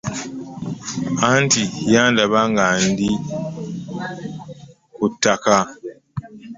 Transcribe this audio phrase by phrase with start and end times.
[1.29, 1.63] Anti
[1.93, 3.09] yandaba nga ndi
[4.95, 5.57] ku ttaka.